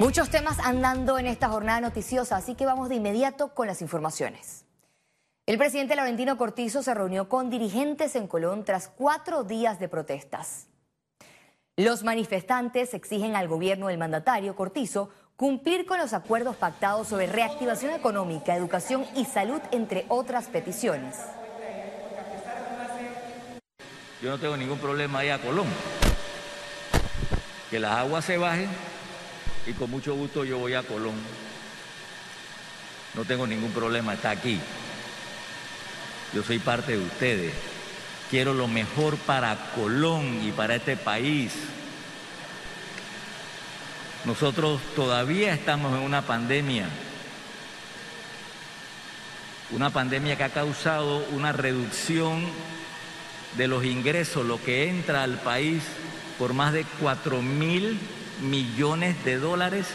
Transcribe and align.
Muchos 0.00 0.30
temas 0.30 0.58
andando 0.60 1.18
en 1.18 1.26
esta 1.26 1.50
jornada 1.50 1.82
noticiosa, 1.82 2.34
así 2.34 2.54
que 2.54 2.64
vamos 2.64 2.88
de 2.88 2.94
inmediato 2.94 3.52
con 3.52 3.66
las 3.66 3.82
informaciones. 3.82 4.64
El 5.44 5.58
presidente 5.58 5.94
Laurentino 5.94 6.38
Cortizo 6.38 6.82
se 6.82 6.94
reunió 6.94 7.28
con 7.28 7.50
dirigentes 7.50 8.16
en 8.16 8.26
Colón 8.26 8.64
tras 8.64 8.88
cuatro 8.88 9.44
días 9.44 9.78
de 9.78 9.90
protestas. 9.90 10.68
Los 11.76 12.02
manifestantes 12.02 12.94
exigen 12.94 13.36
al 13.36 13.46
gobierno 13.46 13.88
del 13.88 13.98
mandatario 13.98 14.56
Cortizo 14.56 15.10
cumplir 15.36 15.84
con 15.84 15.98
los 15.98 16.14
acuerdos 16.14 16.56
pactados 16.56 17.06
sobre 17.08 17.26
reactivación 17.26 17.92
económica, 17.92 18.56
educación 18.56 19.04
y 19.14 19.26
salud, 19.26 19.60
entre 19.70 20.06
otras 20.08 20.46
peticiones. 20.46 21.18
Yo 24.22 24.30
no 24.30 24.38
tengo 24.38 24.56
ningún 24.56 24.78
problema 24.78 25.18
ahí 25.18 25.28
a 25.28 25.38
Colón. 25.42 25.66
Que 27.68 27.78
las 27.78 27.98
aguas 27.98 28.24
se 28.24 28.38
bajen 28.38 28.89
y 29.66 29.72
con 29.72 29.90
mucho 29.90 30.14
gusto 30.14 30.44
yo 30.44 30.58
voy 30.58 30.74
a 30.74 30.82
Colón. 30.82 31.16
No 33.14 33.24
tengo 33.24 33.46
ningún 33.46 33.72
problema, 33.72 34.14
está 34.14 34.30
aquí. 34.30 34.58
Yo 36.32 36.42
soy 36.42 36.58
parte 36.58 36.92
de 36.92 37.04
ustedes. 37.04 37.52
Quiero 38.30 38.54
lo 38.54 38.68
mejor 38.68 39.16
para 39.16 39.72
Colón 39.74 40.40
y 40.46 40.52
para 40.52 40.76
este 40.76 40.96
país. 40.96 41.52
Nosotros 44.24 44.80
todavía 44.94 45.52
estamos 45.52 45.92
en 45.96 46.04
una 46.04 46.22
pandemia. 46.22 46.88
Una 49.72 49.90
pandemia 49.90 50.36
que 50.36 50.44
ha 50.44 50.50
causado 50.50 51.24
una 51.32 51.52
reducción 51.52 52.44
de 53.56 53.66
los 53.66 53.84
ingresos, 53.84 54.46
lo 54.46 54.62
que 54.62 54.88
entra 54.88 55.24
al 55.24 55.38
país 55.40 55.82
por 56.38 56.54
más 56.54 56.72
de 56.72 56.84
4 57.00 57.42
mil 57.42 57.98
millones 58.40 59.22
de 59.24 59.38
dólares. 59.38 59.86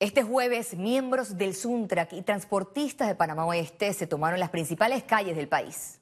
Este 0.00 0.22
jueves, 0.22 0.76
miembros 0.76 1.38
del 1.38 1.54
Suntrac 1.54 2.12
y 2.12 2.22
transportistas 2.22 3.08
de 3.08 3.14
Panamá 3.14 3.46
Oeste 3.46 3.92
se 3.92 4.06
tomaron 4.06 4.40
las 4.40 4.50
principales 4.50 5.02
calles 5.02 5.36
del 5.36 5.48
país. 5.48 6.00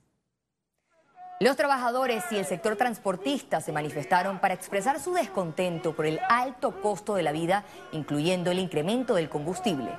Los 1.40 1.56
trabajadores 1.56 2.24
y 2.30 2.36
el 2.36 2.44
sector 2.44 2.76
transportista 2.76 3.60
se 3.60 3.72
manifestaron 3.72 4.38
para 4.38 4.54
expresar 4.54 5.00
su 5.00 5.12
descontento 5.12 5.94
por 5.94 6.06
el 6.06 6.20
alto 6.28 6.80
costo 6.80 7.14
de 7.14 7.24
la 7.24 7.32
vida, 7.32 7.64
incluyendo 7.90 8.50
el 8.50 8.60
incremento 8.60 9.14
del 9.14 9.28
combustible. 9.28 9.90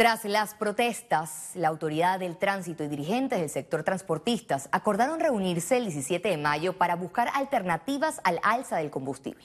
Tras 0.00 0.24
las 0.24 0.54
protestas, 0.54 1.50
la 1.52 1.68
autoridad 1.68 2.18
del 2.18 2.38
tránsito 2.38 2.82
y 2.82 2.88
dirigentes 2.88 3.38
del 3.38 3.50
sector 3.50 3.82
transportistas 3.82 4.70
acordaron 4.72 5.20
reunirse 5.20 5.76
el 5.76 5.82
17 5.82 6.26
de 6.26 6.38
mayo 6.38 6.72
para 6.72 6.96
buscar 6.96 7.28
alternativas 7.34 8.18
al 8.24 8.40
alza 8.42 8.78
del 8.78 8.90
combustible. 8.90 9.44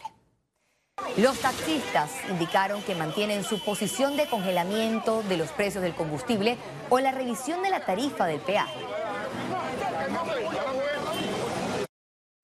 Los 1.18 1.38
taxistas 1.42 2.10
indicaron 2.30 2.82
que 2.84 2.96
mantienen 2.96 3.44
su 3.44 3.62
posición 3.66 4.16
de 4.16 4.28
congelamiento 4.28 5.24
de 5.24 5.36
los 5.36 5.52
precios 5.52 5.84
del 5.84 5.94
combustible 5.94 6.56
o 6.90 7.02
la 7.02 7.12
revisión 7.12 7.62
de 7.62 7.72
la 7.72 7.86
tarifa 7.86 8.26
del 8.26 8.40
peaje. 8.40 8.80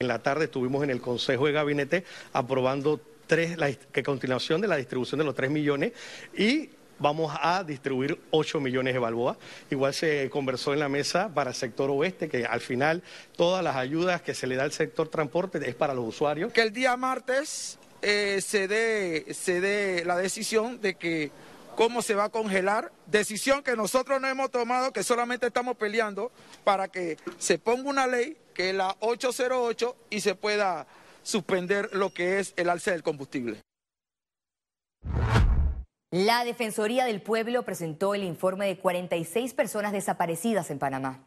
En 0.02 0.10
la 0.10 0.20
tarde 0.20 0.44
estuvimos 0.44 0.84
en 0.84 0.90
el 0.90 1.00
Consejo 1.00 1.46
de 1.46 1.54
Gabinete 1.54 2.04
aprobando 2.34 3.00
tres, 3.26 3.58
la, 3.58 3.72
que 3.72 4.04
continuación 4.04 4.60
de 4.60 4.68
la 4.68 4.76
distribución 4.76 5.20
de 5.20 5.24
los 5.24 5.34
3 5.34 5.50
millones 5.50 5.94
y 6.38 6.72
vamos 7.02 7.36
a 7.42 7.64
distribuir 7.64 8.20
8 8.32 8.60
millones 8.60 8.94
de 8.94 9.00
balboas. 9.00 9.38
Igual 9.70 9.94
se 9.94 10.30
conversó 10.30 10.74
en 10.74 10.80
la 10.80 10.90
mesa 10.90 11.34
para 11.34 11.50
el 11.50 11.56
sector 11.56 11.90
oeste, 11.90 12.30
que 12.30 12.46
al 12.46 12.62
final 12.62 13.04
todas 13.36 13.64
las 13.64 13.76
ayudas 13.76 14.22
que 14.22 14.34
se 14.34 14.48
le 14.48 14.56
da 14.56 14.64
al 14.64 14.72
sector 14.72 15.10
transporte 15.10 15.60
es 15.68 15.76
para 15.76 15.94
los 15.94 16.08
usuarios. 16.08 16.54
Que 16.54 16.62
el 16.62 16.72
día 16.72 16.96
martes 16.96 17.80
eh, 18.02 18.40
se, 18.42 18.68
dé, 18.68 19.34
se 19.34 19.60
dé 19.60 20.06
la 20.06 20.18
decisión 20.18 20.80
de 20.80 20.96
que 20.96 21.32
cómo 21.76 22.02
se 22.02 22.16
va 22.16 22.26
a 22.26 22.30
congelar, 22.30 22.92
decisión 23.08 23.64
que 23.64 23.76
nosotros 23.76 24.22
no 24.22 24.28
hemos 24.28 24.52
tomado, 24.52 24.94
que 24.94 25.04
solamente 25.04 25.48
estamos 25.48 25.78
peleando 25.78 26.32
para 26.64 26.88
que 26.88 27.18
se 27.38 27.58
ponga 27.58 27.90
una 27.90 28.08
ley, 28.08 28.38
que 28.54 28.70
es 28.70 28.76
la 28.76 28.96
808, 29.00 29.96
y 30.10 30.22
se 30.22 30.36
pueda 30.36 30.86
suspender 31.24 31.90
lo 31.94 32.14
que 32.14 32.40
es 32.40 32.54
el 32.58 32.70
alza 32.70 32.92
del 32.92 33.04
combustible. 33.04 33.62
La 36.14 36.44
Defensoría 36.44 37.06
del 37.06 37.22
Pueblo 37.22 37.64
presentó 37.64 38.14
el 38.14 38.26
informe 38.26 38.68
de 38.68 38.78
46 38.78 39.54
personas 39.54 39.94
desaparecidas 39.94 40.70
en 40.70 40.78
Panamá. 40.78 41.26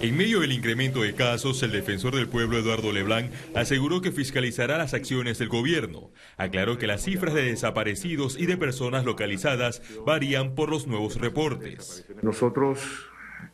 En 0.00 0.16
medio 0.16 0.40
del 0.40 0.50
incremento 0.50 1.02
de 1.02 1.14
casos, 1.14 1.62
el 1.62 1.70
defensor 1.70 2.16
del 2.16 2.28
pueblo 2.28 2.58
Eduardo 2.58 2.90
Leblanc 2.90 3.30
aseguró 3.54 4.00
que 4.00 4.10
fiscalizará 4.10 4.76
las 4.76 4.92
acciones 4.92 5.38
del 5.38 5.50
gobierno. 5.50 6.10
Aclaró 6.36 6.78
que 6.78 6.88
las 6.88 7.04
cifras 7.04 7.32
de 7.32 7.44
desaparecidos 7.44 8.36
y 8.40 8.46
de 8.46 8.56
personas 8.56 9.04
localizadas 9.04 9.82
varían 10.04 10.56
por 10.56 10.68
los 10.68 10.88
nuevos 10.88 11.20
reportes. 11.20 12.08
Nosotros 12.22 13.08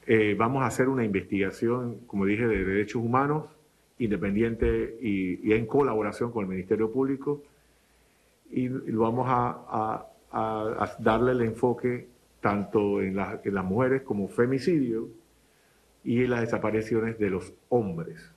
eh, 0.07 0.35
vamos 0.35 0.63
a 0.63 0.69
hacer 0.69 0.89
una 0.89 1.05
investigación, 1.05 1.99
como 2.07 2.25
dije, 2.25 2.47
de 2.47 2.65
derechos 2.65 3.03
humanos, 3.03 3.49
independiente 3.99 4.97
y 5.03 5.53
en 5.53 5.67
colaboración 5.67 6.33
con 6.33 6.45
el 6.45 6.49
Ministerio 6.49 6.91
Público 6.91 7.43
y 8.51 8.69
vamos 8.69 9.27
a, 9.29 10.07
darle 10.99 11.33
el 11.33 11.43
enfoque 11.43 12.09
tanto 12.41 13.03
en, 13.03 13.19
en 13.19 13.55
las 13.55 13.65
mujeres 13.65 14.03
como 14.03 14.29
femicidio 14.29 15.09
y 16.05 16.23
en 16.23 16.31
las 16.31 16.41
desapariciones 16.43 17.19
de 17.19 17.31
los 17.31 17.53
hombres. 17.69 18.33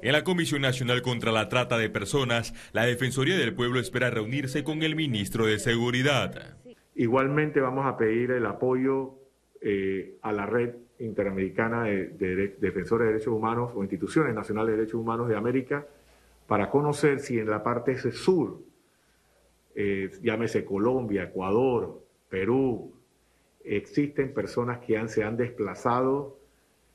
En 0.00 0.12
la 0.12 0.22
Comisión 0.22 0.62
Nacional 0.62 1.02
contra 1.02 1.32
la 1.32 1.48
Trata 1.48 1.76
de 1.76 1.90
Personas, 1.90 2.54
la 2.72 2.86
Defensoría 2.86 3.36
del 3.36 3.54
Pueblo 3.54 3.80
espera 3.80 4.10
reunirse 4.10 4.62
con 4.62 4.82
el 4.84 4.94
ministro 4.94 5.46
de 5.46 5.58
Seguridad. 5.58 6.56
Igualmente 6.94 7.60
vamos 7.60 7.84
a 7.84 7.96
pedir 7.96 8.30
el 8.30 8.46
apoyo 8.46 9.14
eh, 9.60 10.16
a 10.22 10.32
la 10.32 10.46
red 10.46 10.76
interamericana 11.00 11.84
de, 11.84 12.08
de, 12.10 12.56
defensores 12.60 13.06
de 13.06 13.12
derechos 13.12 13.34
humanos 13.34 13.72
o 13.74 13.82
instituciones 13.82 14.34
nacionales 14.34 14.72
de 14.72 14.76
derechos 14.78 15.00
humanos 15.00 15.28
de 15.28 15.36
América 15.36 15.84
para 16.46 16.70
conocer 16.70 17.18
si 17.20 17.38
en 17.38 17.50
la 17.50 17.62
parte 17.62 17.96
sur 18.12 18.60
eh, 19.80 20.10
llámese 20.24 20.64
Colombia, 20.64 21.22
Ecuador, 21.22 22.02
Perú, 22.28 22.92
existen 23.62 24.34
personas 24.34 24.80
que 24.80 24.98
han, 24.98 25.08
se 25.08 25.22
han 25.22 25.36
desplazado 25.36 26.36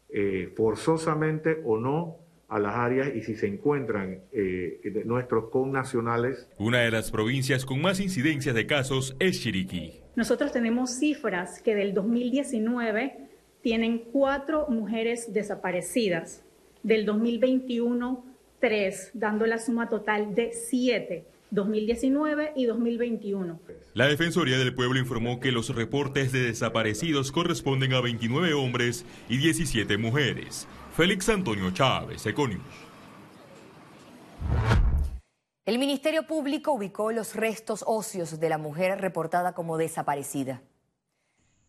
eh, 0.09 0.51
forzosamente 0.53 1.61
o 1.63 1.77
no 1.77 2.17
a 2.49 2.59
las 2.59 2.75
áreas 2.75 3.15
y 3.15 3.21
si 3.21 3.35
se 3.35 3.47
encuentran 3.47 4.19
eh, 4.33 5.01
nuestros 5.05 5.49
connacionales. 5.49 6.49
Una 6.57 6.81
de 6.81 6.91
las 6.91 7.09
provincias 7.09 7.65
con 7.65 7.81
más 7.81 8.01
incidencias 8.01 8.53
de 8.53 8.67
casos 8.67 9.15
es 9.17 9.41
Chiriquí. 9.41 10.01
Nosotros 10.17 10.51
tenemos 10.51 10.91
cifras 10.91 11.61
que 11.61 11.75
del 11.75 11.93
2019 11.93 13.29
tienen 13.61 13.99
cuatro 14.11 14.67
mujeres 14.67 15.31
desaparecidas, 15.31 16.43
del 16.83 17.05
2021 17.05 18.33
tres, 18.63 19.11
dando 19.13 19.45
la 19.45 19.57
suma 19.57 19.89
total 19.89 20.33
de 20.35 20.53
siete. 20.53 21.25
2019 21.53 22.53
y 22.55 22.65
2021. 22.65 23.59
La 23.93 24.07
Defensoría 24.07 24.57
del 24.57 24.73
Pueblo 24.73 24.99
informó 24.99 25.39
que 25.39 25.51
los 25.51 25.69
reportes 25.75 26.31
de 26.31 26.41
desaparecidos 26.41 27.31
corresponden 27.31 27.93
a 27.93 28.01
29 28.01 28.53
hombres 28.55 29.05
y 29.29 29.37
17 29.37 29.97
mujeres. 29.97 30.67
Félix 30.97 31.29
Antonio 31.29 31.69
Chávez, 31.71 32.25
Econius. 32.25 32.61
El 35.65 35.77
Ministerio 35.77 36.25
Público 36.25 36.73
ubicó 36.73 37.11
los 37.11 37.35
restos 37.35 37.83
óseos 37.87 38.39
de 38.39 38.49
la 38.49 38.57
mujer 38.57 38.99
reportada 38.99 39.53
como 39.53 39.77
desaparecida. 39.77 40.61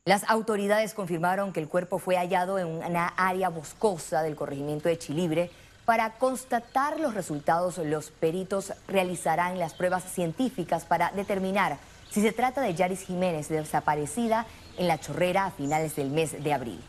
Las 0.06 0.24
autoridades 0.28 0.94
confirmaron 0.94 1.52
que 1.52 1.60
el 1.60 1.68
cuerpo 1.68 1.98
fue 1.98 2.16
hallado 2.16 2.58
en 2.58 2.66
una 2.66 3.08
área 3.08 3.50
boscosa 3.50 4.22
del 4.22 4.34
corregimiento 4.34 4.88
de 4.88 4.98
Chilibre 4.98 5.50
para 5.84 6.18
constatar 6.18 6.98
los 6.98 7.14
resultados, 7.14 7.78
los 7.78 8.10
peritos 8.10 8.72
realizarán 8.88 9.58
las 9.58 9.74
pruebas 9.74 10.04
científicas 10.04 10.84
para 10.84 11.10
determinar 11.12 11.78
si 12.10 12.22
se 12.22 12.32
trata 12.32 12.60
de 12.60 12.74
Yaris 12.74 13.00
Jiménez 13.00 13.48
desaparecida 13.48 14.46
en 14.78 14.88
la 14.88 14.98
chorrera 14.98 15.46
a 15.46 15.50
finales 15.50 15.96
del 15.96 16.10
mes 16.10 16.42
de 16.42 16.52
abril. 16.52 16.80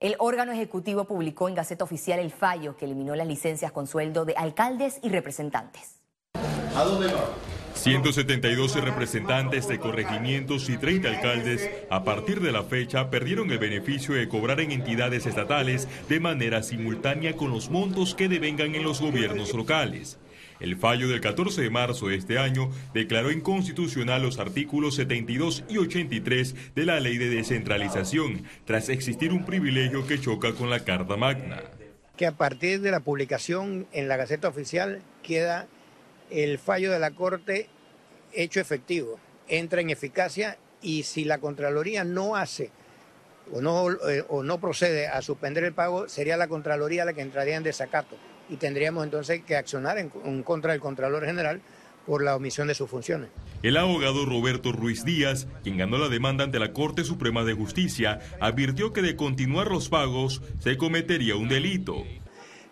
El 0.00 0.16
órgano 0.18 0.52
ejecutivo 0.52 1.04
publicó 1.04 1.48
en 1.48 1.54
Gaceta 1.54 1.84
Oficial 1.84 2.18
el 2.18 2.30
fallo 2.30 2.76
que 2.76 2.84
eliminó 2.84 3.14
las 3.16 3.26
licencias 3.26 3.72
con 3.72 3.86
sueldo 3.86 4.24
de 4.24 4.34
alcaldes 4.36 4.98
y 5.02 5.08
representantes. 5.08 6.00
¿A 6.76 6.84
dónde 6.84 7.06
va? 7.12 7.53
172 7.74 8.82
representantes 8.82 9.68
de 9.68 9.78
corregimientos 9.78 10.68
y 10.70 10.76
30 10.78 11.08
alcaldes 11.08 11.68
a 11.90 12.04
partir 12.04 12.40
de 12.40 12.52
la 12.52 12.62
fecha 12.62 13.10
perdieron 13.10 13.50
el 13.50 13.58
beneficio 13.58 14.14
de 14.14 14.28
cobrar 14.28 14.60
en 14.60 14.70
entidades 14.70 15.26
estatales 15.26 15.88
de 16.08 16.20
manera 16.20 16.62
simultánea 16.62 17.34
con 17.36 17.50
los 17.50 17.70
montos 17.70 18.14
que 18.14 18.28
devengan 18.28 18.74
en 18.74 18.84
los 18.84 19.00
gobiernos 19.00 19.52
locales. 19.52 20.18
El 20.60 20.76
fallo 20.76 21.08
del 21.08 21.20
14 21.20 21.62
de 21.62 21.70
marzo 21.70 22.08
de 22.08 22.16
este 22.16 22.38
año 22.38 22.70
declaró 22.94 23.32
inconstitucional 23.32 24.22
los 24.22 24.38
artículos 24.38 24.94
72 24.94 25.64
y 25.68 25.78
83 25.78 26.74
de 26.74 26.86
la 26.86 27.00
Ley 27.00 27.18
de 27.18 27.28
Descentralización, 27.28 28.44
tras 28.64 28.88
existir 28.88 29.32
un 29.32 29.44
privilegio 29.44 30.06
que 30.06 30.20
choca 30.20 30.52
con 30.52 30.70
la 30.70 30.80
Carta 30.80 31.16
Magna. 31.16 31.60
Que 32.16 32.26
a 32.26 32.32
partir 32.32 32.80
de 32.80 32.92
la 32.92 33.00
publicación 33.00 33.88
en 33.92 34.06
la 34.06 34.16
Gaceta 34.16 34.48
Oficial 34.48 35.02
queda 35.24 35.66
el 36.30 36.58
fallo 36.58 36.90
de 36.90 36.98
la 36.98 37.12
Corte 37.12 37.68
hecho 38.32 38.60
efectivo, 38.60 39.18
entra 39.48 39.80
en 39.80 39.90
eficacia 39.90 40.58
y 40.82 41.04
si 41.04 41.24
la 41.24 41.38
Contraloría 41.38 42.04
no 42.04 42.36
hace 42.36 42.70
o 43.52 43.60
no, 43.60 43.90
eh, 43.90 44.24
o 44.28 44.42
no 44.42 44.60
procede 44.60 45.06
a 45.06 45.22
suspender 45.22 45.64
el 45.64 45.72
pago, 45.72 46.08
sería 46.08 46.36
la 46.36 46.48
Contraloría 46.48 47.04
la 47.04 47.12
que 47.12 47.20
entraría 47.20 47.56
en 47.56 47.62
desacato 47.62 48.16
y 48.48 48.56
tendríamos 48.56 49.04
entonces 49.04 49.42
que 49.44 49.56
accionar 49.56 49.98
en, 49.98 50.10
contra 50.42 50.72
del 50.72 50.80
Contralor 50.80 51.24
General 51.24 51.60
por 52.06 52.22
la 52.22 52.36
omisión 52.36 52.68
de 52.68 52.74
sus 52.74 52.90
funciones. 52.90 53.30
El 53.62 53.78
abogado 53.78 54.26
Roberto 54.26 54.72
Ruiz 54.72 55.04
Díaz, 55.04 55.46
quien 55.62 55.78
ganó 55.78 55.96
la 55.96 56.10
demanda 56.10 56.44
ante 56.44 56.58
la 56.58 56.72
Corte 56.72 57.02
Suprema 57.02 57.44
de 57.44 57.54
Justicia, 57.54 58.20
advirtió 58.40 58.92
que 58.92 59.00
de 59.00 59.16
continuar 59.16 59.68
los 59.70 59.88
pagos 59.88 60.42
se 60.58 60.76
cometería 60.76 61.36
un 61.36 61.48
delito. 61.48 62.04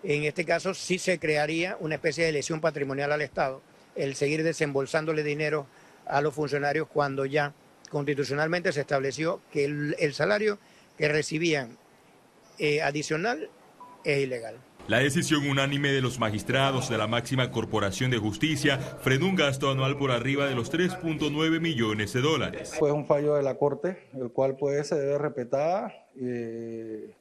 En 0.03 0.25
este 0.25 0.45
caso 0.45 0.75
sí 0.75 0.99
se 0.99 1.19
crearía 1.19 1.77
una 1.81 1.95
especie 1.95 2.25
de 2.25 2.33
lesión 2.33 2.61
patrimonial 2.61 3.13
al 3.13 3.23
Estado, 3.23 3.63
el 3.95 4.15
seguir 4.15 4.43
desembolsándole 4.43 5.23
dinero 5.23 5.67
a 6.07 6.21
los 6.21 6.35
funcionarios 6.35 6.89
cuando 6.89 7.25
ya 7.25 7.55
constitucionalmente 7.91 8.73
se 8.73 8.81
estableció 8.81 9.41
que 9.53 9.65
el, 9.65 10.15
salario 10.15 10.59
que 10.97 11.09
recibían 11.09 11.77
eh, 12.59 12.83
adicional 12.83 13.49
es 14.05 14.19
ilegal. 14.19 14.57
La 14.89 14.99
decisión 14.99 15.49
unánime 15.49 15.93
de 15.93 16.01
los 16.01 16.19
magistrados 16.19 16.89
de 16.91 16.99
la 16.99 17.07
máxima 17.07 17.53
corporación 17.53 18.11
de 18.11 18.19
justicia 18.19 18.79
frenó 18.79 19.27
un 19.27 19.37
gasto 19.37 19.71
anual 19.71 19.97
por 19.97 20.11
arriba 20.11 20.47
de 20.47 20.57
los 20.57 20.73
3.9 20.73 21.61
millones 21.61 22.13
de 22.13 22.21
dólares. 22.21 22.75
Fue 22.77 22.91
un 22.91 23.07
fallo 23.07 23.37
de 23.37 23.45
la 23.45 23.57
Corte, 23.57 24.09
el 24.15 24.31
cual 24.33 24.57
puede 24.57 24.83
se 24.83 24.97
debe 24.97 25.19
respetar 25.19 26.09
eh, 26.21 27.15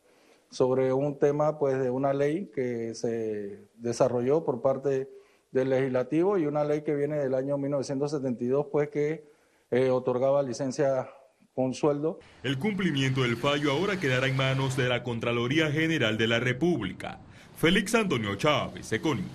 sobre 0.51 0.93
un 0.93 1.17
tema 1.17 1.57
pues, 1.57 1.79
de 1.79 1.89
una 1.89 2.13
ley 2.13 2.51
que 2.53 2.93
se 2.93 3.69
desarrolló 3.75 4.43
por 4.43 4.61
parte 4.61 5.09
del 5.51 5.69
legislativo 5.69 6.37
y 6.37 6.45
una 6.45 6.63
ley 6.63 6.81
que 6.81 6.95
viene 6.95 7.17
del 7.17 7.33
año 7.33 7.57
1972 7.57 8.67
pues, 8.71 8.89
que 8.89 9.25
eh, 9.71 9.89
otorgaba 9.89 10.43
licencia 10.43 11.09
con 11.53 11.73
sueldo. 11.73 12.19
El 12.43 12.59
cumplimiento 12.59 13.21
del 13.23 13.37
fallo 13.37 13.71
ahora 13.71 13.99
quedará 13.99 14.27
en 14.27 14.35
manos 14.35 14.77
de 14.77 14.87
la 14.87 15.03
Contraloría 15.03 15.71
General 15.71 16.17
de 16.17 16.27
la 16.27 16.39
República. 16.39 17.19
Félix 17.55 17.95
Antonio 17.95 18.35
Chávez, 18.35 18.91
Econius. 18.91 19.27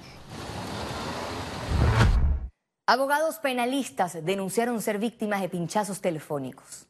Abogados 2.88 3.38
penalistas 3.38 4.24
denunciaron 4.24 4.80
ser 4.80 4.98
víctimas 4.98 5.40
de 5.40 5.48
pinchazos 5.48 6.00
telefónicos. 6.00 6.86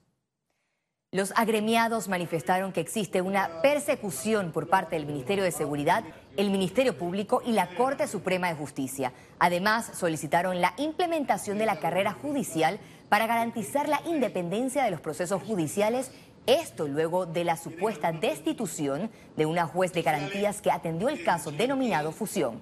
Los 1.12 1.32
agremiados 1.36 2.08
manifestaron 2.08 2.72
que 2.72 2.80
existe 2.80 3.22
una 3.22 3.62
persecución 3.62 4.50
por 4.50 4.68
parte 4.68 4.96
del 4.96 5.06
Ministerio 5.06 5.44
de 5.44 5.52
Seguridad, 5.52 6.02
el 6.36 6.50
Ministerio 6.50 6.98
Público 6.98 7.40
y 7.46 7.52
la 7.52 7.68
Corte 7.76 8.08
Suprema 8.08 8.48
de 8.48 8.56
Justicia. 8.56 9.12
Además, 9.38 9.92
solicitaron 9.94 10.60
la 10.60 10.74
implementación 10.78 11.58
de 11.58 11.66
la 11.66 11.78
carrera 11.78 12.12
judicial 12.12 12.80
para 13.08 13.28
garantizar 13.28 13.88
la 13.88 14.02
independencia 14.04 14.82
de 14.82 14.90
los 14.90 15.00
procesos 15.00 15.42
judiciales, 15.44 16.10
esto 16.44 16.88
luego 16.88 17.24
de 17.24 17.44
la 17.44 17.56
supuesta 17.56 18.10
destitución 18.10 19.08
de 19.36 19.46
una 19.46 19.64
juez 19.64 19.92
de 19.92 20.02
garantías 20.02 20.60
que 20.60 20.72
atendió 20.72 21.08
el 21.08 21.22
caso 21.22 21.52
denominado 21.52 22.10
Fusión. 22.10 22.60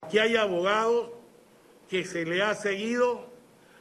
Aquí 0.00 0.20
hay 0.20 0.36
abogados 0.36 1.10
que 1.88 2.04
se 2.04 2.24
le 2.24 2.42
ha 2.42 2.54
seguido, 2.54 3.26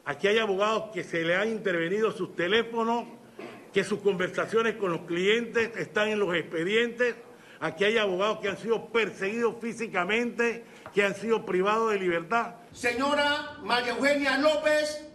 aquí 0.04 0.28
hay 0.28 0.40
abogados 0.40 0.90
que 0.92 1.04
se 1.04 1.24
le 1.24 1.36
han 1.36 1.50
intervenido 1.50 2.12
sus 2.12 2.36
teléfonos, 2.36 3.06
que 3.76 3.84
sus 3.84 4.00
conversaciones 4.00 4.78
con 4.78 4.94
los 4.94 5.02
clientes 5.02 5.76
están 5.76 6.08
en 6.08 6.18
los 6.18 6.34
expedientes, 6.34 7.14
aquí 7.60 7.84
hay 7.84 7.98
abogados 7.98 8.40
que 8.40 8.48
han 8.48 8.58
sido 8.58 8.88
perseguidos 8.88 9.58
físicamente, 9.60 10.64
que 10.94 11.04
han 11.04 11.14
sido 11.14 11.46
privados 11.46 11.92
de 11.92 12.00
libertad. 12.00 12.56
Señora 12.72 13.58
María 13.64 13.92
Eugenia 13.92 14.38
López, 14.38 15.06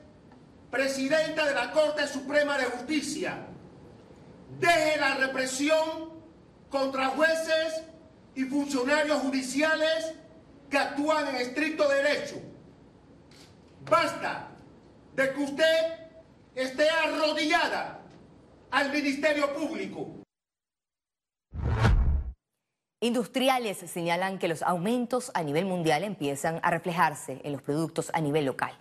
presidenta 0.71 1.47
de 1.47 1.55
la 1.55 1.71
Corte 1.71 2.07
Suprema 2.07 2.59
de 2.59 2.65
Justicia, 2.65 3.47
deje 4.59 4.99
la 4.99 5.15
represión 5.15 6.11
contra 6.69 7.07
jueces 7.07 7.83
y 8.35 8.45
funcionarios 8.45 9.21
judiciales 9.21 10.13
que 10.69 10.77
actúan 10.77 11.29
en 11.29 11.37
estricto 11.37 11.89
derecho. 11.89 12.37
Basta 13.89 14.49
de 15.17 15.33
que 15.33 15.41
usted 15.41 15.95
esté 16.55 16.91
arrodillada 16.91 18.00
al 18.71 18.93
Ministerio 18.93 19.53
Público. 19.55 20.23
Industriales 23.03 23.79
señalan 23.79 24.39
que 24.39 24.47
los 24.47 24.63
aumentos 24.63 25.31
a 25.35 25.43
nivel 25.43 25.65
mundial 25.65 26.05
empiezan 26.05 26.61
a 26.63 26.71
reflejarse 26.71 27.41
en 27.45 27.53
los 27.53 27.63
productos 27.63 28.11
a 28.13 28.21
nivel 28.21 28.45
local. 28.45 28.79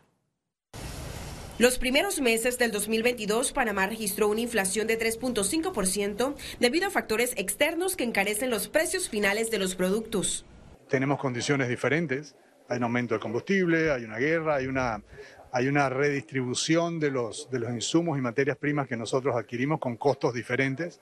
Los 1.58 1.78
primeros 1.78 2.22
meses 2.22 2.58
del 2.58 2.72
2022, 2.72 3.52
Panamá 3.52 3.88
registró 3.88 4.30
una 4.30 4.42
inflación 4.42 4.88
de 4.88 4.98
3.5% 4.98 6.36
debido 6.60 6.88
a 6.88 6.90
factores 6.90 7.34
externos 7.38 7.96
que 7.96 8.06
encarecen 8.06 8.50
los 8.50 8.68
precios 8.70 9.10
finales 9.10 9.52
de 9.52 9.60
los 9.60 9.76
productos. 9.76 10.46
Tenemos 10.90 11.20
condiciones 11.20 11.68
diferentes, 11.68 12.36
hay 12.70 12.78
un 12.78 12.84
aumento 12.84 13.14
del 13.14 13.22
combustible, 13.22 13.92
hay 13.92 14.04
una 14.04 14.18
guerra, 14.18 14.56
hay 14.56 14.68
una, 14.68 15.02
hay 15.52 15.68
una 15.68 15.90
redistribución 15.90 17.00
de 17.00 17.12
los, 17.12 17.50
de 17.50 17.60
los 17.60 17.72
insumos 17.72 18.18
y 18.18 18.22
materias 18.22 18.58
primas 18.58 18.88
que 18.88 18.98
nosotros 18.98 19.36
adquirimos 19.36 19.80
con 19.80 19.98
costos 19.98 20.34
diferentes. 20.34 21.02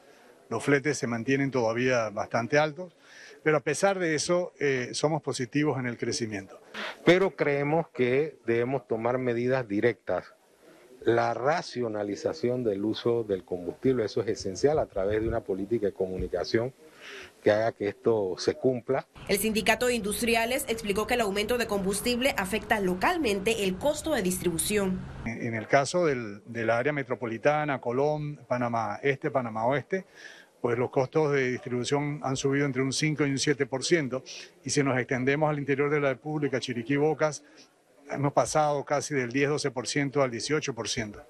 Los 0.50 0.64
fletes 0.64 0.98
se 0.98 1.08
mantienen 1.08 1.52
todavía 1.52 2.10
bastante 2.10 2.58
altos, 2.58 2.96
pero 3.44 3.58
a 3.58 3.62
pesar 3.62 4.00
de 4.00 4.16
eso 4.16 4.54
eh, 4.60 4.90
somos 4.94 5.22
positivos 5.22 5.78
en 5.80 5.88
el 5.88 5.98
crecimiento. 5.98 6.60
Pero 7.04 7.36
creemos 7.36 7.90
que 7.90 8.38
debemos 8.46 8.88
tomar 8.88 9.18
medidas 9.18 9.68
directas 9.68 10.34
la 11.08 11.34
racionalización 11.34 12.66
del 12.66 12.84
uso 12.84 13.24
del 13.24 13.46
combustible, 13.46 14.04
eso 14.04 14.22
es 14.22 14.28
esencial 14.28 14.78
a 14.78 14.88
través 14.88 15.22
de 15.22 15.28
una 15.28 15.40
política 15.40 15.88
de 15.88 15.94
comunicación 15.94 16.74
que 17.44 17.52
haga 17.52 17.72
que 17.72 17.88
esto 17.88 18.36
se 18.38 18.56
cumpla. 18.56 19.08
El 19.28 19.38
sindicato 19.38 19.88
de 19.88 19.96
industriales 19.96 20.66
explicó 20.68 21.08
que 21.08 21.14
el 21.14 21.22
aumento 21.22 21.58
de 21.58 21.68
combustible 21.68 22.34
afecta 22.38 22.80
localmente 22.80 23.64
el 23.64 23.78
costo 23.78 24.14
de 24.14 24.22
distribución. 24.22 25.00
En 25.26 25.54
el 25.54 25.68
caso 25.68 26.06
del, 26.06 26.70
área 26.70 26.94
metropolitana, 26.94 27.80
Colón, 27.80 28.38
Panamá 28.48 29.00
Este, 29.02 29.32
Panamá 29.32 29.66
Oeste, 29.66 30.06
pues 30.62 30.78
los 30.78 30.90
costos 30.90 31.32
de 31.34 31.52
distribución 31.52 32.20
han 32.24 32.36
subido 32.36 32.66
entre 32.66 32.82
un 32.82 32.92
5 32.92 33.26
y 33.26 33.30
un 33.30 33.38
7%, 33.38 34.24
y 34.64 34.70
si 34.70 34.84
nos 34.84 34.98
extendemos 34.98 35.50
al 35.50 35.60
interior 35.60 35.90
de 35.90 36.00
la 36.00 36.10
República, 36.10 36.60
Chiriquí 36.60 36.98
Bocas, 36.98 37.44
hemos 38.10 38.34
pasado 38.34 38.84
casi 38.84 39.14
del 39.14 39.32
10-12% 39.32 40.22
al 40.22 40.32
18%. 40.32 41.24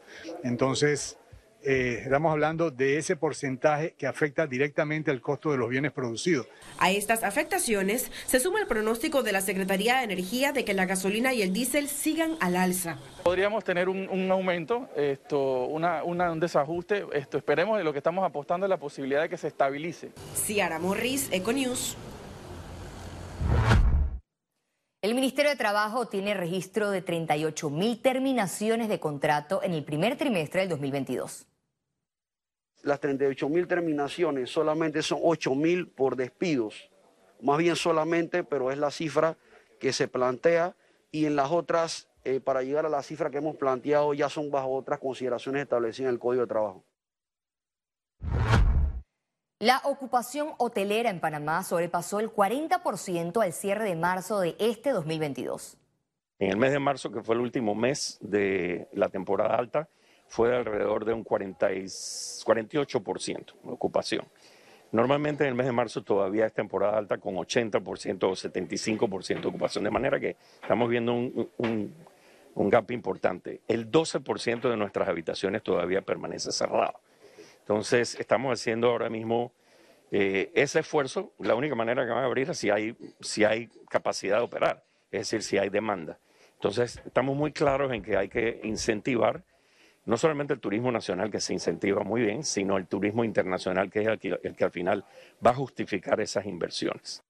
Entonces, 0.44 1.18
eh, 1.64 2.02
estamos 2.04 2.32
hablando 2.32 2.72
de 2.72 2.98
ese 2.98 3.16
porcentaje 3.16 3.94
que 3.98 4.08
afecta 4.08 4.48
directamente 4.48 5.12
al 5.12 5.22
costo 5.22 5.52
de 5.52 5.58
los 5.58 5.70
bienes 5.70 5.92
producidos. 5.92 6.48
A 6.78 6.92
estas 6.92 7.24
afectaciones 7.24 8.12
se 8.26 8.40
suma 8.40 8.60
el 8.60 8.68
pronóstico 8.68 9.24
de 9.24 9.32
la 9.32 9.42
Secretaría 9.42 9.98
de 9.98 10.04
Energía 10.04 10.52
de 10.52 10.64
que 10.66 10.74
la 10.74 10.86
gasolina 10.86 11.34
y 11.34 11.42
el 11.42 11.54
diésel 11.54 11.88
sigan 11.88 12.38
al 12.40 12.56
alza. 12.56 12.98
Podríamos 13.24 13.64
tener 13.64 13.90
un, 13.90 14.32
aumento, 14.32 14.88
esto, 14.96 15.66
un 15.66 16.40
desajuste. 16.40 17.06
Esto, 17.14 17.38
esperemos 17.38 17.78
de 17.78 17.84
lo 17.84 17.92
que 17.92 18.00
estamos 18.00 18.24
apostando 18.24 18.66
es 18.66 18.70
la 18.70 18.78
posibilidad 18.78 19.22
de 19.22 19.30
que 19.30 19.38
se 19.38 19.48
estabilice. 19.48 20.12
Ciara 20.36 20.80
Morris, 20.80 21.28
Econews. 21.32 21.98
El 25.08 25.16
Ministerio 25.16 25.52
de 25.52 25.56
Trabajo 25.56 26.10
tiene 26.10 26.34
registro 26.34 26.92
de 26.92 27.02
38 27.02 27.70
mil 27.70 28.02
terminaciones 28.02 28.90
de 28.90 29.00
contrato 29.00 29.64
en 29.64 29.72
el 29.72 29.86
primer 29.86 30.18
trimestre 30.18 30.60
del 30.60 30.70
2022. 30.72 31.48
Las 32.84 33.00
38 33.00 33.48
mil 33.48 33.68
terminaciones 33.70 34.50
solamente 34.50 35.02
son 35.02 35.20
8 35.24 35.56
mil 35.56 35.88
por 35.88 36.18
despidos. 36.18 36.90
Más 37.40 37.58
bien 37.58 37.78
solamente, 37.78 38.44
pero 38.44 38.70
es 38.70 38.78
la 38.78 38.92
cifra 38.92 39.38
que 39.80 39.94
se 39.94 40.10
plantea 40.10 40.76
y 41.10 41.26
en 41.26 41.38
las 41.38 41.52
otras, 41.52 42.10
eh, 42.26 42.42
para 42.42 42.62
llegar 42.64 42.86
a 42.86 42.90
la 42.90 43.02
cifra 43.02 43.30
que 43.30 43.38
hemos 43.38 43.56
planteado, 43.56 44.14
ya 44.14 44.28
son 44.28 44.52
bajo 44.52 44.76
otras 44.76 45.00
consideraciones 45.00 45.62
establecidas 45.62 46.10
en 46.10 46.16
el 46.16 46.20
Código 46.20 46.42
de 46.42 46.48
Trabajo. 46.50 46.84
La 49.60 49.82
ocupación 49.86 50.50
hotelera 50.60 51.10
en 51.10 51.20
Panamá 51.20 51.64
sobrepasó 51.64 52.20
el 52.20 52.32
40% 52.32 53.44
al 53.44 53.54
cierre 53.54 53.86
de 53.86 53.96
marzo 53.96 54.40
de 54.40 54.56
este 54.60 54.92
2022. 54.92 55.80
En 56.38 56.52
el 56.52 56.58
mes 56.58 56.72
de 56.72 56.78
marzo, 56.78 57.12
que 57.12 57.24
fue 57.24 57.34
el 57.34 57.42
último 57.42 57.74
mes 57.74 58.20
de 58.22 58.88
la 58.94 59.10
temporada 59.10 59.56
alta, 59.56 59.90
fue 60.28 60.50
de 60.50 60.58
alrededor 60.58 61.06
de 61.06 61.14
un 61.14 61.26
48% 61.26 63.54
de 63.64 63.72
ocupación. 63.72 64.28
Normalmente 64.92 65.46
en 65.46 65.50
el 65.50 65.56
mes 65.56 65.66
de 65.66 65.72
marzo 65.72 66.04
todavía 66.04 66.46
es 66.46 66.54
temporada 66.54 66.96
alta 66.96 67.18
con 67.18 67.34
80% 67.34 68.26
o 68.26 68.34
75% 68.34 69.42
de 69.42 69.48
ocupación, 69.48 69.86
de 69.86 69.90
manera 69.90 70.20
que 70.20 70.36
estamos 70.62 70.88
viendo 70.88 71.16
un, 71.16 71.50
un, 71.58 71.96
un 72.54 72.70
gap 72.70 72.92
importante. 72.92 73.62
El 73.68 73.90
12% 73.90 74.70
de 74.70 74.78
nuestras 74.78 75.10
habitaciones 75.10 75.64
todavía 75.64 76.04
permanece 76.04 76.52
cerrado. 76.52 77.02
Entonces, 77.68 78.16
estamos 78.18 78.58
haciendo 78.58 78.88
ahora 78.88 79.10
mismo 79.10 79.52
eh, 80.10 80.54
ese 80.56 80.80
esfuerzo. 80.80 81.34
La 81.40 81.54
única 81.54 81.76
manera 81.76 82.06
que 82.06 82.12
van 82.12 82.24
a 82.24 82.26
abrir 82.26 82.50
es 82.50 82.58
si 82.58 82.70
hay, 82.70 82.96
si 83.20 83.44
hay 83.44 83.68
capacidad 83.90 84.38
de 84.38 84.44
operar, 84.44 84.86
es 85.12 85.30
decir, 85.30 85.44
si 85.44 85.58
hay 85.58 85.68
demanda. 85.68 86.18
Entonces, 86.54 87.02
estamos 87.06 87.36
muy 87.36 87.52
claros 87.52 87.92
en 87.92 88.02
que 88.02 88.16
hay 88.16 88.30
que 88.30 88.62
incentivar 88.64 89.44
no 90.06 90.16
solamente 90.16 90.54
el 90.54 90.62
turismo 90.62 90.94
nacional 90.94 91.30
que 91.30 91.42
se 91.42 91.52
incentiva 91.52 92.04
muy 92.04 92.22
bien, 92.22 92.46
sino 92.46 92.78
el 92.78 92.88
turismo 92.88 93.26
internacional 93.26 93.92
que 93.92 94.04
es 94.04 94.08
el 94.08 94.18
que, 94.18 94.40
el 94.42 94.56
que 94.56 94.64
al 94.64 94.72
final 94.72 95.04
va 95.46 95.52
a 95.52 95.56
justificar 95.56 96.22
esas 96.22 96.46
inversiones. 96.46 97.22